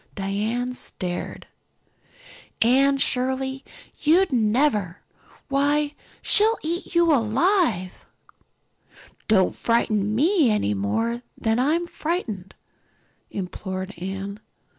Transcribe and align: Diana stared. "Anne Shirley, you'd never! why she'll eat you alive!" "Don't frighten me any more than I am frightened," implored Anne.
Diana 0.15 0.73
stared. 0.73 1.45
"Anne 2.59 2.97
Shirley, 2.97 3.63
you'd 3.99 4.31
never! 4.33 5.03
why 5.47 5.93
she'll 6.23 6.57
eat 6.63 6.95
you 6.95 7.13
alive!" 7.13 8.03
"Don't 9.27 9.55
frighten 9.55 10.15
me 10.15 10.49
any 10.49 10.73
more 10.73 11.21
than 11.37 11.59
I 11.59 11.75
am 11.75 11.85
frightened," 11.85 12.55
implored 13.29 13.93
Anne. 13.99 14.39